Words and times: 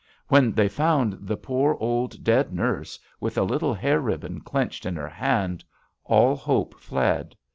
When 0.29 0.53
they 0.53 0.67
found 0.67 1.27
the 1.27 1.37
poor, 1.37 1.75
old, 1.79 2.23
dead 2.23 2.51
nurse, 2.51 2.97
with 3.19 3.37
a 3.37 3.43
little 3.43 3.75
hair 3.75 3.99
ribbon 4.01 4.39
clenched 4.39 4.83
in 4.83 4.95
her 4.95 5.07
hand, 5.09 5.63
all 6.05 6.35
hope 6.35 6.73
fled. 6.79 7.35